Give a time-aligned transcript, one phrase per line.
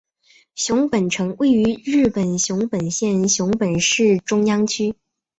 [0.55, 4.95] 熊本城位于日本熊本县熊本市中央区。